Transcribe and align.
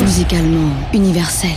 Musicalement 0.00 0.70
universel. 0.92 1.50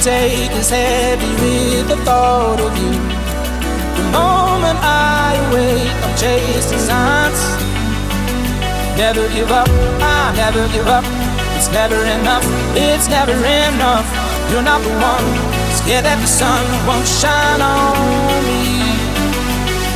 Take 0.00 0.52
is 0.52 0.70
heavy 0.70 1.32
with 1.40 1.88
the 1.88 1.96
thought 2.04 2.60
of 2.60 2.72
you. 2.76 2.92
The 3.96 4.04
moment 4.12 4.78
I 4.82 5.32
wake, 5.52 5.92
I'm 6.04 6.14
chasing 6.16 6.78
signs. 6.78 7.40
Never 8.96 9.28
give 9.28 9.50
up, 9.50 9.68
I 10.00 10.32
never 10.36 10.66
give 10.72 10.86
up. 10.86 11.04
It's 11.56 11.70
never 11.72 11.96
enough, 12.04 12.44
it's 12.74 13.08
never 13.08 13.32
enough. 13.32 14.06
You're 14.50 14.62
not 14.62 14.80
the 14.82 14.92
one, 15.00 15.26
scared 15.74 16.04
that 16.04 16.18
the 16.20 16.26
sun 16.26 16.64
won't 16.86 17.06
shine 17.06 17.60
on 17.60 17.96
me. 18.44 18.84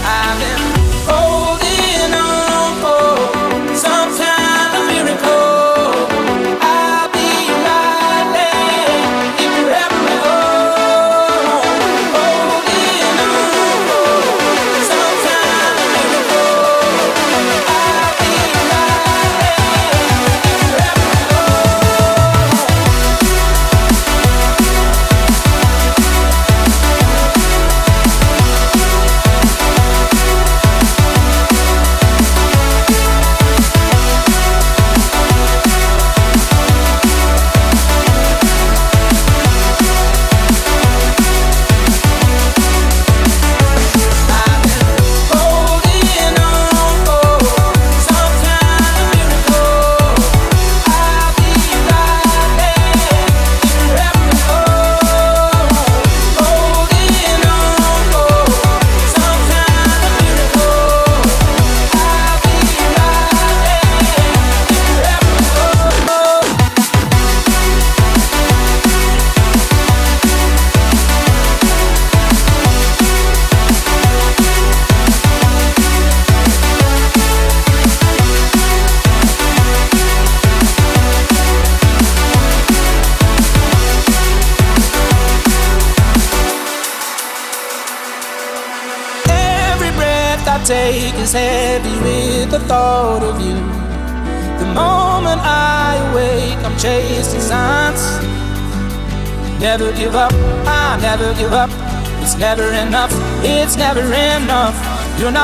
I've 0.04 0.38
been 0.40 0.79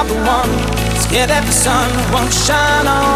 the 0.08 0.14
one, 0.14 0.52
scared 0.96 1.30
that 1.30 1.44
the 1.44 1.52
sun 1.52 1.90
won't 2.12 2.32
shine 2.32 2.86
on 2.86 3.15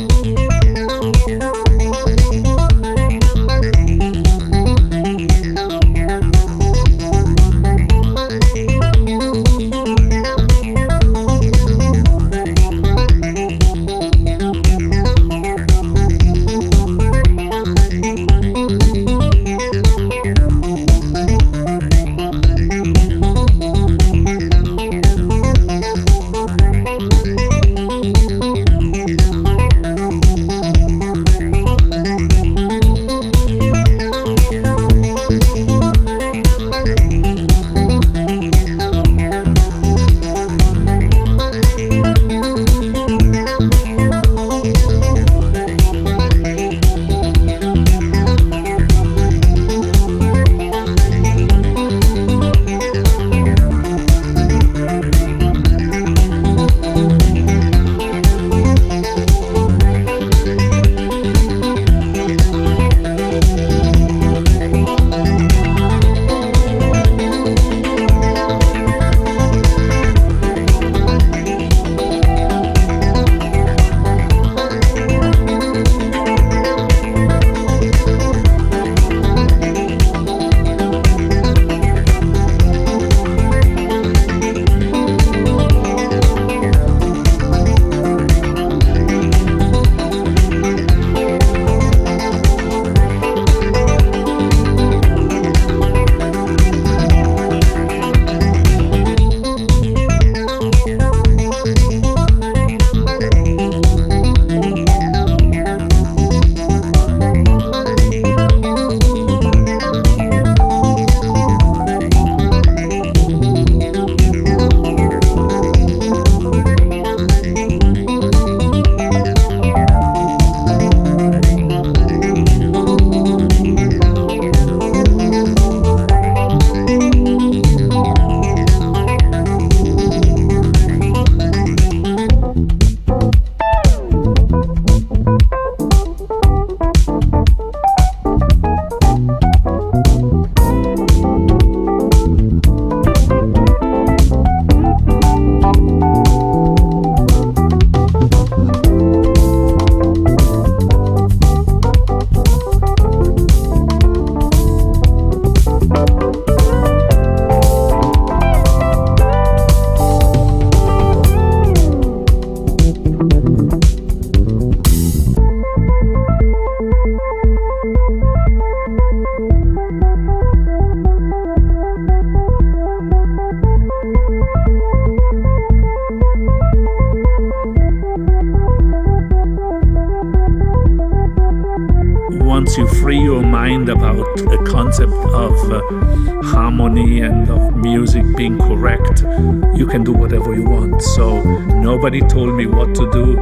Nobody 192.01 192.21
told 192.21 192.55
me 192.55 192.65
what 192.65 192.95
to 192.95 193.07
do, 193.11 193.37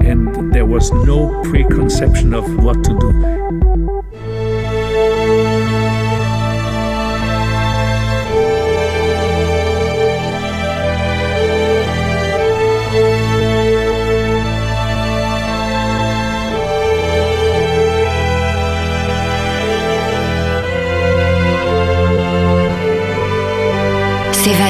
and 0.00 0.54
there 0.54 0.64
was 0.64 0.92
no 0.92 1.42
preconception 1.42 2.32
of 2.32 2.44
what 2.62 2.84
to 2.84 2.96
do. 3.00 3.63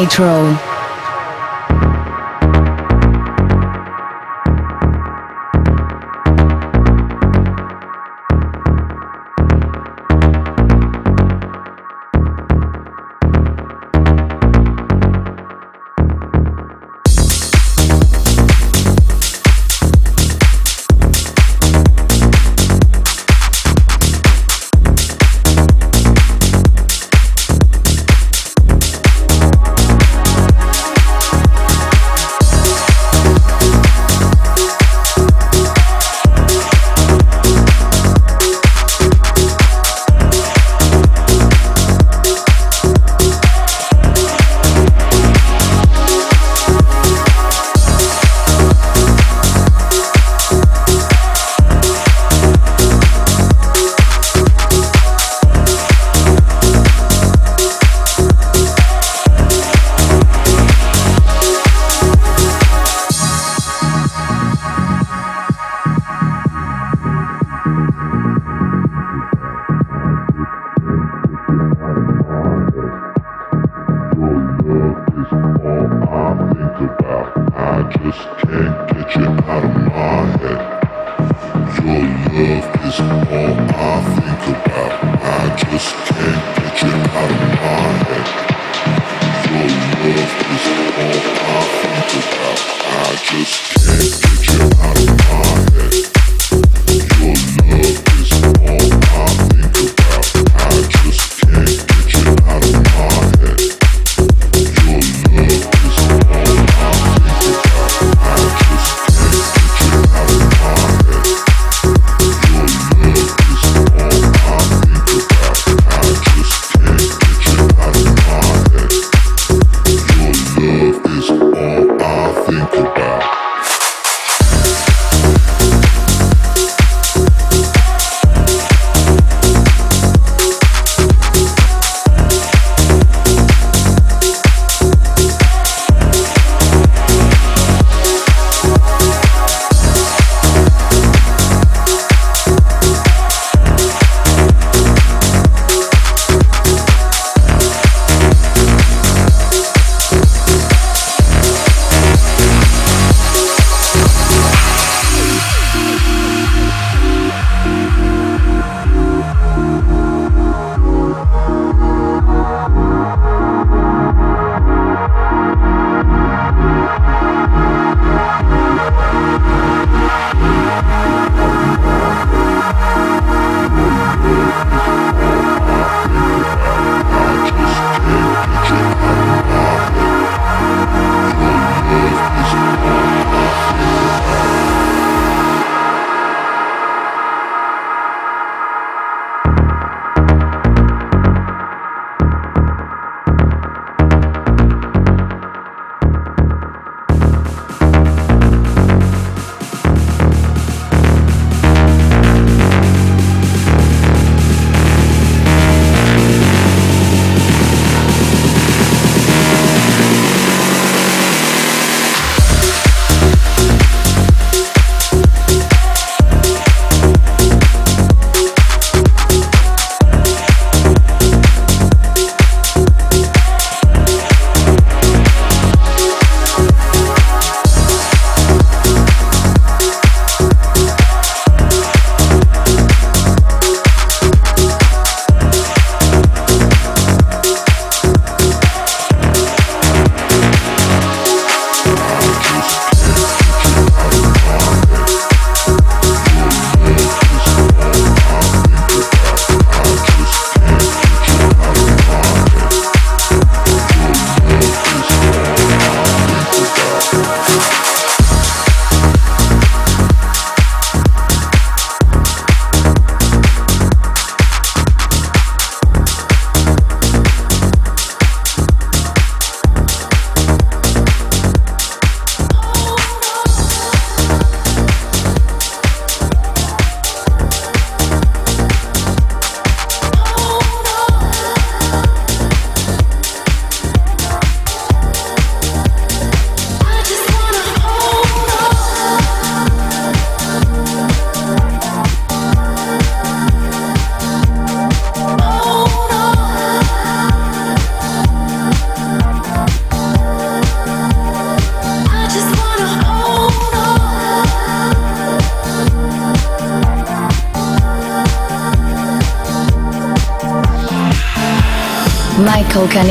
Michael 0.00 0.59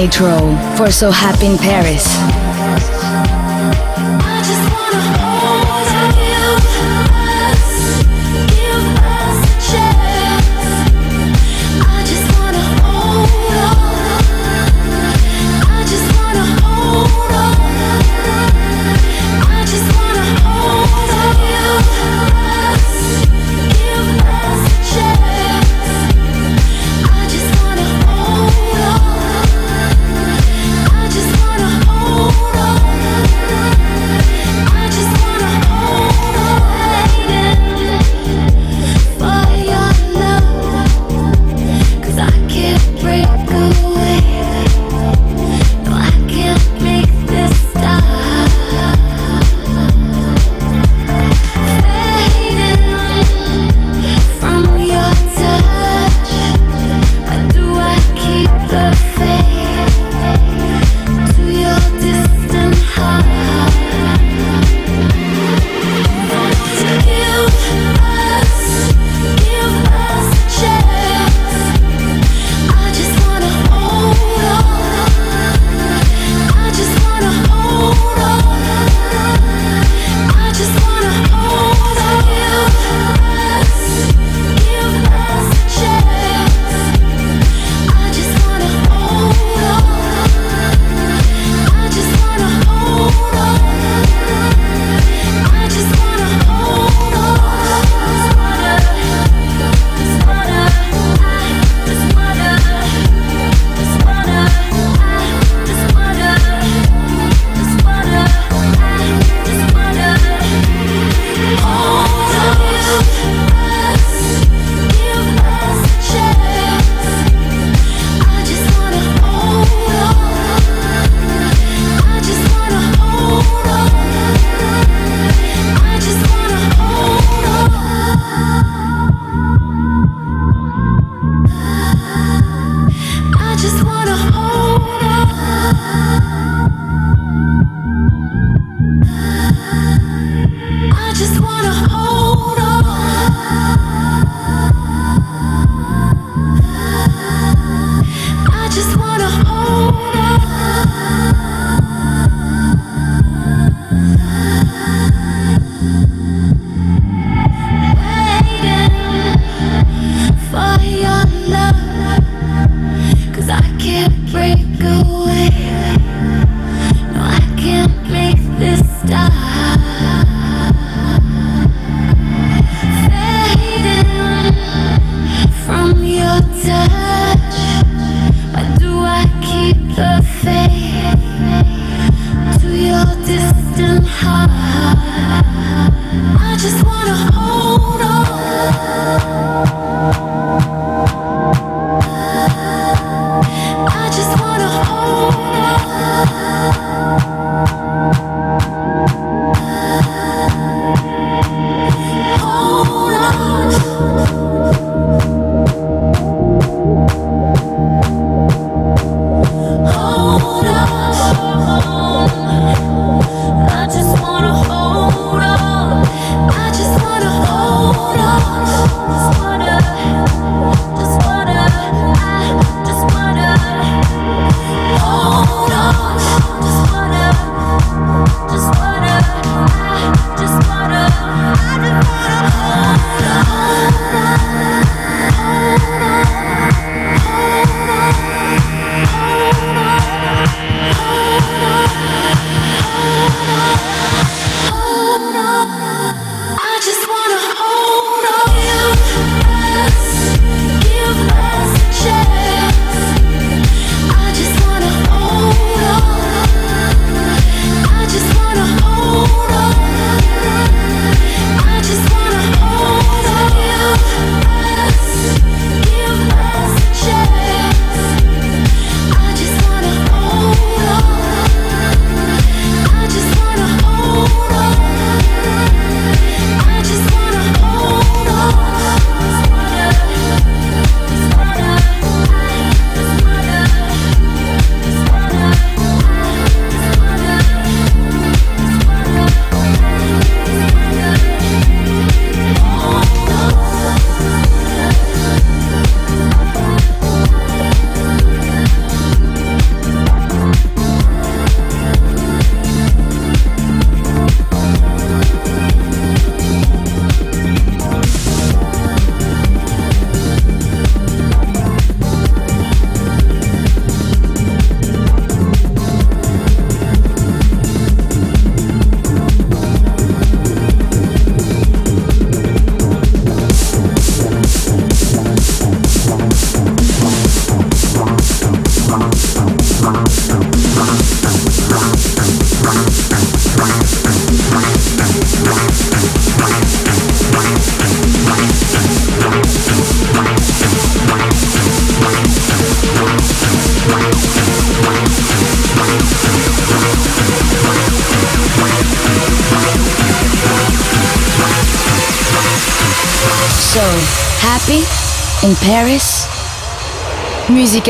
Canitrot 0.10 0.78
for 0.78 0.92
So 0.92 1.12
Happy 1.12 1.46
in 1.46 1.58
Paris. 1.58 2.49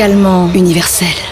musicalement 0.00 0.48
universelle. 0.54 1.29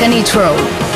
Michael 0.00 0.89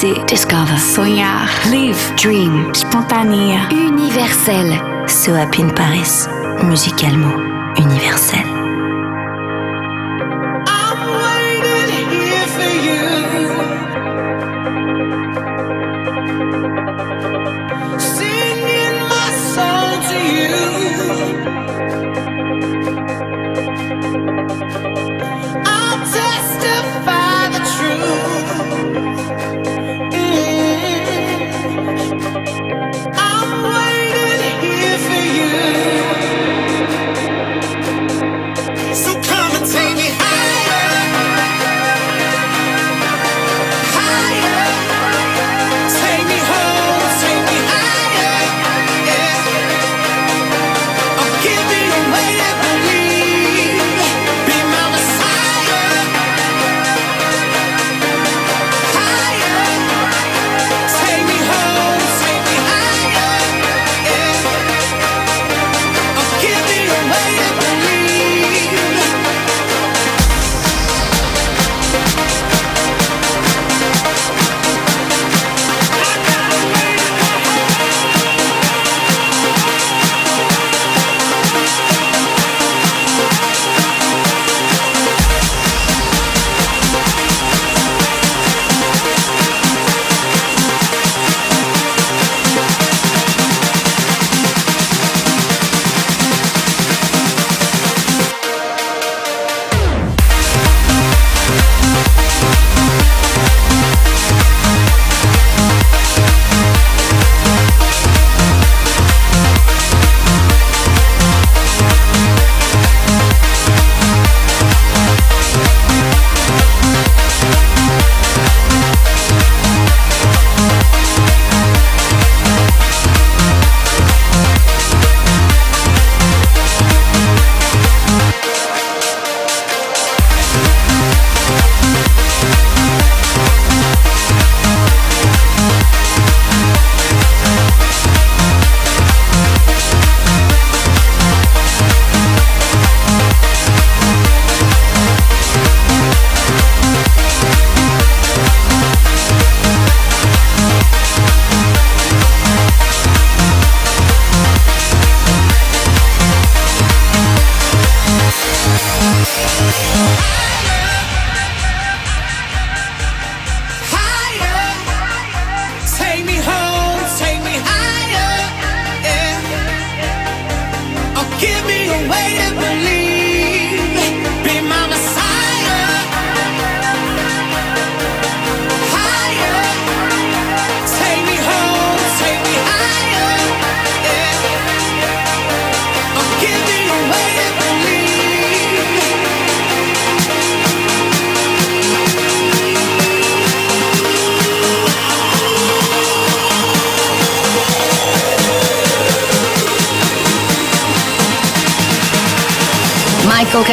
Discover. 0.00 0.78
Sonhar. 0.78 1.46
Live. 1.70 2.14
Dream. 2.16 2.72
Spontané. 2.72 3.68
Universel. 3.70 4.72
So 5.06 5.34
Happy 5.34 5.60
in 5.60 5.74
Paris. 5.74 6.26
Musicalement 6.62 7.36
universel. 7.76 8.39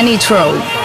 Nitro. 0.08 0.77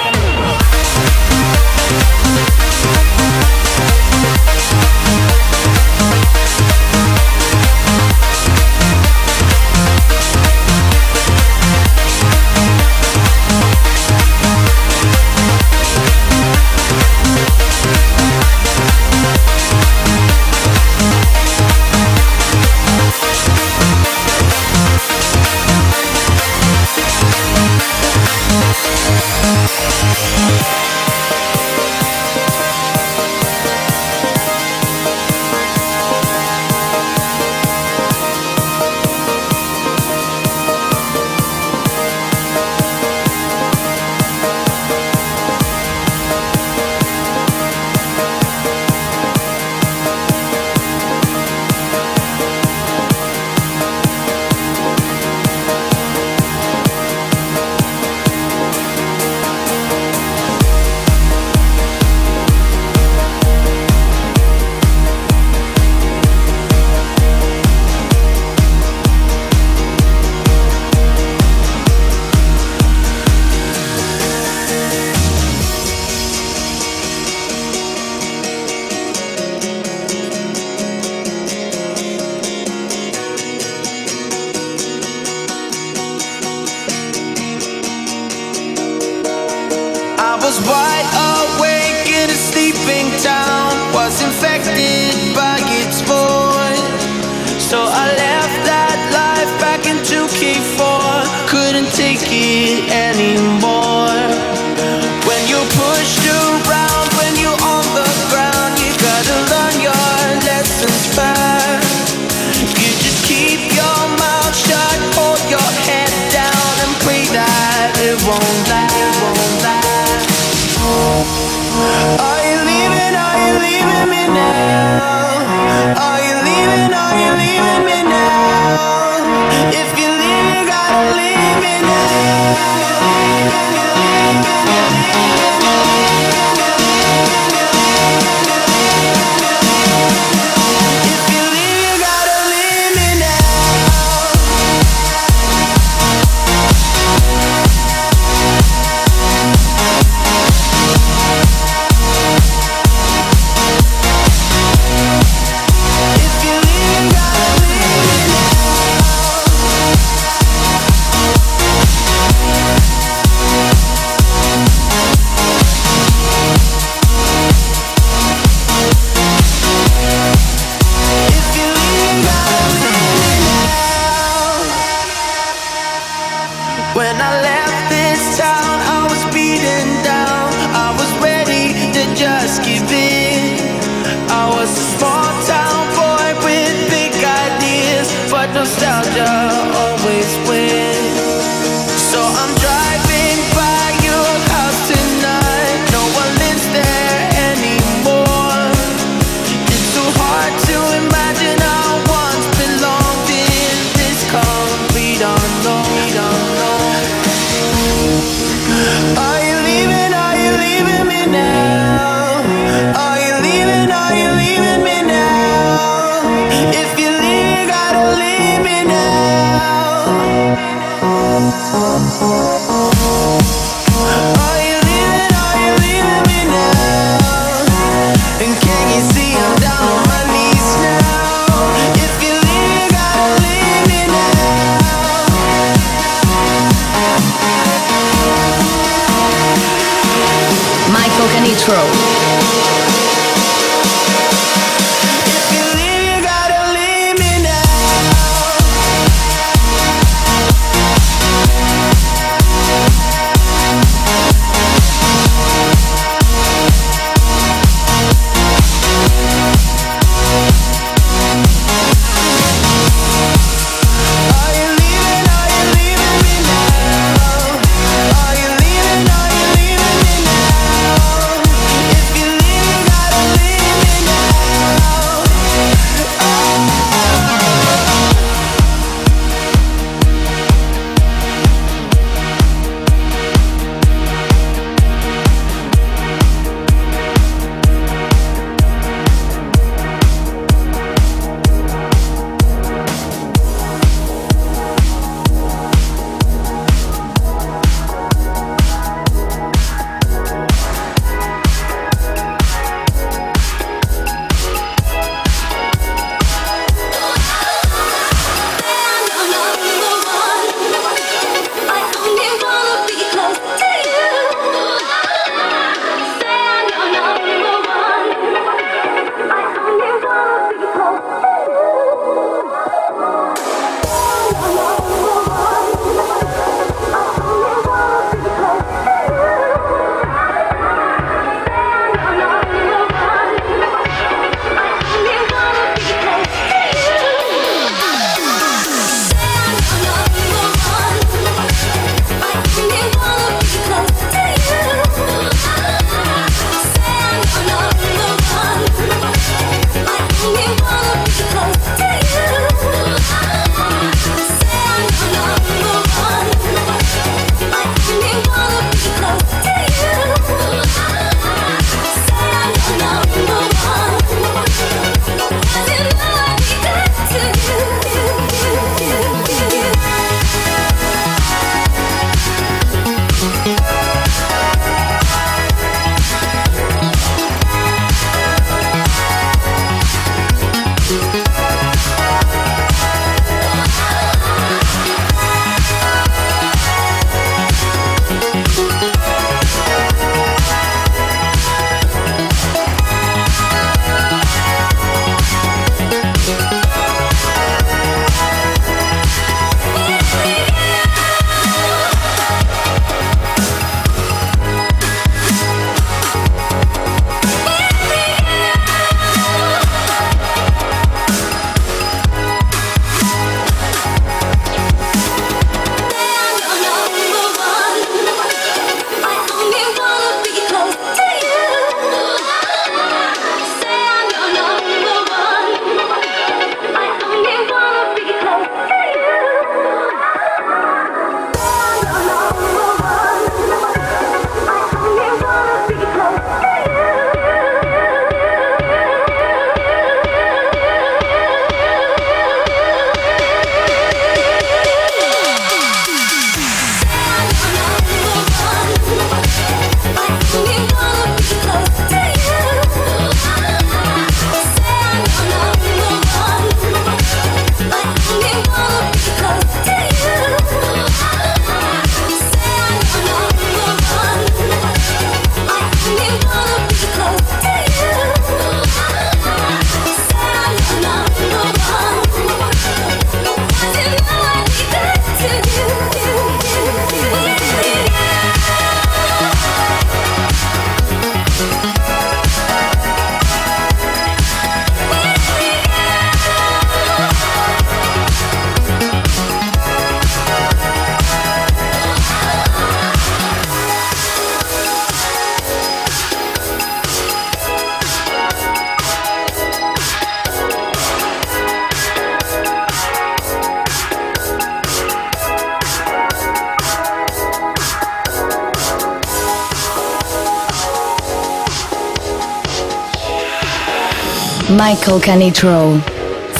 Michael 514.57 515.01
Canitrot 515.01 515.81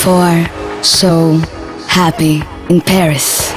for 0.01 0.85
So 0.85 1.39
Happy 1.89 2.43
in 2.69 2.81
Paris. 2.81 3.53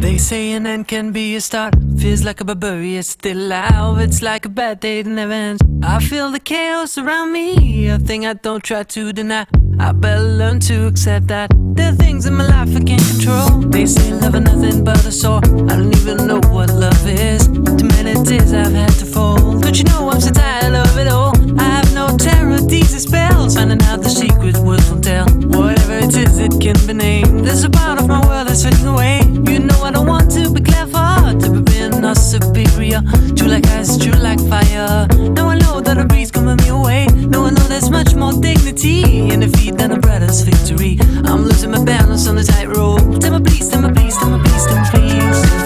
They 0.00 0.16
say 0.18 0.52
an 0.52 0.66
end 0.66 0.88
can 0.88 1.12
be 1.12 1.36
a 1.36 1.40
start. 1.40 1.74
Feels 1.98 2.24
like 2.24 2.40
a 2.40 2.44
barbarian 2.44 3.02
still 3.02 3.38
alive. 3.38 3.98
It's 3.98 4.22
like 4.22 4.46
a 4.46 4.48
bad 4.48 4.80
day 4.80 5.02
that 5.02 5.10
never 5.10 5.32
ends. 5.32 5.62
I 5.82 6.00
feel 6.00 6.30
the 6.30 6.40
chaos 6.40 6.96
around 6.96 7.32
me, 7.32 7.88
a 7.88 7.98
thing 7.98 8.26
I 8.26 8.32
don't 8.32 8.62
try 8.64 8.84
to 8.84 9.12
deny. 9.12 9.46
I 9.78 9.92
better 9.92 10.22
learn 10.22 10.60
to 10.60 10.86
accept 10.86 11.28
that 11.28 11.50
there 11.74 11.92
are 11.92 11.94
things 11.94 12.26
in 12.26 12.34
my 12.34 12.46
life 12.46 12.76
I 12.76 12.80
can't 12.80 13.02
control. 13.02 13.60
They 13.70 13.86
say 13.86 14.12
love 14.12 14.34
is 14.34 14.40
nothing 14.40 14.84
but 14.84 15.04
a 15.04 15.12
sore. 15.12 15.40
I 15.44 15.76
don't 15.76 15.94
even 15.96 16.26
know 16.26 16.40
what 16.48 16.70
love 16.70 17.06
is. 17.06 17.46
Too 17.46 17.88
many 17.96 18.14
tears 18.24 18.52
I've 18.52 18.72
had 18.72 18.92
to 19.00 19.06
fold. 19.06 19.62
Don't 19.62 19.76
you 19.76 19.84
know 19.84 20.10
I'm 20.10 20.20
so 20.20 20.30
tired 20.30 20.74
of 20.74 20.98
it 20.98 21.08
all? 21.08 21.32
I 21.60 21.64
have 21.64 21.94
no 21.94 22.16
terror, 22.16 22.60
these 22.60 22.94
are 22.94 23.00
spells. 23.00 23.54
Finding 23.54 23.82
out 23.84 24.02
the 24.02 24.10
secret 24.10 24.56
words 24.58 24.90
will 24.90 25.00
tell. 25.00 25.26
Whatever 25.28 25.98
it 25.98 26.14
is, 26.16 26.38
it 26.38 26.60
can 26.60 26.76
be 26.86 26.92
named. 26.92 27.46
There's 27.46 27.64
a 27.64 27.70
part 27.70 28.00
of 28.00 28.08
my 28.08 28.24
world 28.26 28.48
that's 28.48 28.62
fading 28.64 28.86
away. 28.86 29.20
You 29.50 29.60
know 29.60 29.82
I 29.82 29.90
don't 29.90 30.06
want 30.06 30.30
to 30.32 30.50
be 30.50 30.60
being 30.60 30.81
not 32.02 32.16
superior. 32.16 33.00
True 33.36 33.48
like 33.48 33.66
ice, 33.68 33.96
true 33.96 34.12
like 34.20 34.40
fire. 34.48 35.06
Now 35.36 35.48
I 35.48 35.58
know 35.58 35.80
that 35.80 35.96
a 35.98 36.04
breeze 36.04 36.32
coming 36.32 36.56
me 36.56 36.68
away. 36.68 37.06
Now 37.06 37.44
I 37.44 37.50
know 37.50 37.66
there's 37.68 37.90
much 37.90 38.14
more 38.14 38.32
dignity 38.32 39.30
in 39.30 39.40
defeat 39.40 39.78
than 39.78 39.92
a 39.92 39.98
brother's 39.98 40.42
victory. 40.42 40.98
I'm 41.24 41.44
losing 41.44 41.70
my 41.70 41.82
balance 41.84 42.26
on 42.26 42.34
the 42.34 42.42
tightrope. 42.42 43.20
Tell 43.20 43.38
me 43.38 43.44
please, 43.44 43.68
tell 43.68 43.82
me 43.82 43.94
please, 43.94 44.16
tell 44.16 44.30
me 44.30 44.42
please, 44.42 44.66
tell 44.66 44.78
me 44.82 44.88
please. 44.90 45.61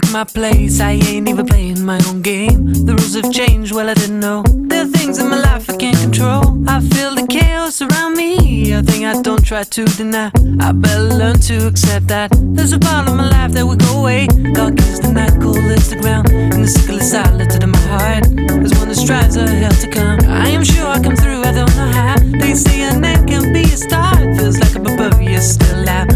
Took 0.00 0.10
my 0.10 0.24
place. 0.24 0.80
I 0.80 0.92
ain't 0.92 1.28
even 1.28 1.46
playing 1.46 1.84
my 1.84 2.00
own 2.08 2.20
game. 2.20 2.72
The 2.86 2.96
rules 2.96 3.14
have 3.14 3.32
changed, 3.32 3.72
well, 3.72 3.88
I 3.88 3.94
didn't 3.94 4.18
know. 4.18 4.42
There 4.42 4.82
are 4.82 4.88
things 4.88 5.20
in 5.20 5.28
my 5.30 5.38
life 5.38 5.70
I 5.70 5.76
can't 5.76 5.96
control. 5.96 6.42
I 6.68 6.80
feel 6.80 7.14
the 7.14 7.24
chaos 7.28 7.80
around 7.80 8.16
me, 8.16 8.72
a 8.72 8.82
thing 8.82 9.04
I 9.04 9.22
don't 9.22 9.44
try 9.44 9.62
to 9.62 9.84
deny. 9.84 10.32
I 10.58 10.72
better 10.72 11.04
learn 11.20 11.38
to 11.48 11.68
accept 11.68 12.08
that. 12.08 12.32
There's 12.56 12.72
a 12.72 12.80
part 12.80 13.08
of 13.08 13.14
my 13.14 13.28
life 13.28 13.52
that 13.52 13.64
will 13.64 13.76
go 13.76 14.00
away. 14.00 14.26
Dark 14.58 14.80
as 14.80 14.98
the 14.98 15.12
night, 15.12 15.40
cold 15.40 15.58
as 15.58 15.88
the 15.90 15.96
ground. 16.02 16.28
And 16.28 16.64
the 16.64 16.68
sickle 16.68 16.96
is 16.96 17.08
silent 17.12 17.62
in 17.62 17.70
my 17.70 17.84
heart. 17.94 18.24
There's 18.34 18.74
one 18.80 18.88
that 18.88 18.96
strives 18.96 19.36
a 19.36 19.48
hell 19.48 19.70
to 19.70 19.88
come. 19.88 20.18
I 20.28 20.48
am 20.48 20.64
sure 20.64 20.88
I 20.88 21.00
come 21.00 21.14
through, 21.14 21.42
I 21.42 21.52
don't 21.52 21.76
know 21.76 21.90
how. 21.98 22.16
They 22.40 22.54
say 22.54 22.82
a 22.82 22.90
end 22.90 23.28
can 23.28 23.52
be 23.52 23.62
a 23.62 23.76
start. 23.76 24.18
Feels 24.38 24.58
like. 24.58 24.74
I'm 24.74 24.86
above 24.86 25.20
my 25.20 25.38
still 25.38 25.74
tightrope. 25.84 26.13